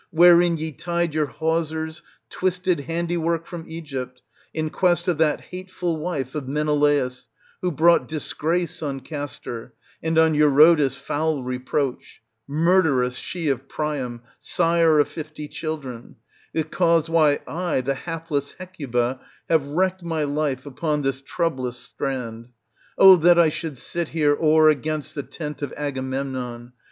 [0.09, 2.01] wherein ye tied your hawsers,
[2.31, 7.27] twisted handiwork from Egypt, in quest of that hateful wife of Menelaus,
[7.61, 14.97] who brought disgrace on Castor, and on Eurotas foul reproach; murderess she of Priam, sire
[14.97, 16.15] of fifty children,
[16.51, 22.49] the cause why I, the hapless Hecuba, have wrecked my life upon this troublous strand.
[22.97, 26.73] Oh that I should sit here o'er against the tent of Agamemnon